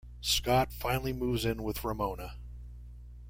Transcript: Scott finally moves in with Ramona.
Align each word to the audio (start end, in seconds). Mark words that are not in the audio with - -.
Scott 0.19 0.73
finally 0.73 1.13
moves 1.13 1.45
in 1.45 1.61
with 1.61 1.83
Ramona. 1.83 2.33